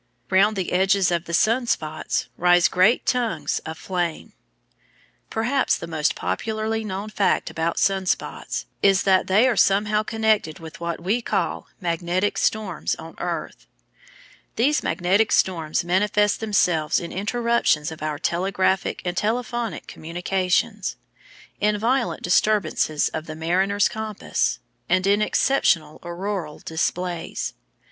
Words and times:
Round 0.31 0.55
the 0.55 0.71
edges 0.71 1.11
of 1.11 1.25
the 1.25 1.33
sun 1.35 1.67
spots 1.67 2.27
rise 2.35 2.67
great 2.67 3.05
tongues 3.05 3.59
of 3.67 3.77
flame. 3.77 4.33
Perhaps 5.29 5.77
the 5.77 5.85
most 5.85 6.15
popularly 6.15 6.83
known 6.83 7.09
fact 7.09 7.51
about 7.51 7.77
sun 7.77 8.07
spots 8.07 8.65
is 8.81 9.03
that 9.03 9.27
they 9.27 9.47
are 9.47 9.55
somehow 9.55 10.01
connected 10.01 10.57
with 10.57 10.79
what 10.79 10.99
we 10.99 11.21
call 11.21 11.67
magnetic 11.79 12.39
storms 12.39 12.95
on 12.95 13.13
earth. 13.19 13.67
These 14.55 14.81
magnetic 14.81 15.31
storms 15.31 15.83
manifest 15.83 16.39
themselves 16.39 16.99
in 16.99 17.11
interruptions 17.11 17.91
of 17.91 18.01
our 18.01 18.17
telegraphic 18.17 19.03
and 19.05 19.15
telephonic 19.15 19.85
communications, 19.85 20.95
in 21.59 21.77
violent 21.77 22.23
disturbances 22.23 23.09
of 23.09 23.27
the 23.27 23.35
mariner's 23.35 23.87
compass, 23.87 24.57
and 24.89 25.05
in 25.05 25.21
exceptional 25.21 25.99
auroral 26.03 26.57
displays. 26.57 27.53